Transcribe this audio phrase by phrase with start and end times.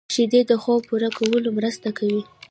[0.13, 2.21] شیدې د خوب پوره کولو مرسته کوي